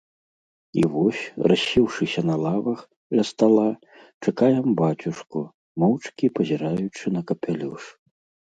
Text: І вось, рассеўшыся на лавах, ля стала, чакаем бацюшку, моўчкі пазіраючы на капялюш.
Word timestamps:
І 0.83 0.85
вось, 0.93 1.19
рассеўшыся 1.51 2.19
на 2.29 2.35
лавах, 2.45 2.79
ля 3.19 3.23
стала, 3.31 3.67
чакаем 4.25 4.67
бацюшку, 4.81 5.39
моўчкі 5.85 6.25
пазіраючы 6.41 7.05
на 7.19 7.29
капялюш. 7.31 7.83